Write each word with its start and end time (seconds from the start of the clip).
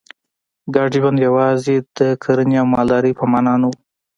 ګډ 0.75 0.91
ژوند 1.01 1.17
یوازې 1.27 1.75
د 1.97 1.99
کرنې 2.23 2.55
او 2.61 2.67
مالدارۍ 2.73 3.13
په 3.19 3.25
معنا 3.31 3.53
نه 3.61 3.67
و 3.69 3.71